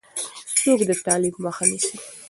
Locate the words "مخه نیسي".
1.45-1.95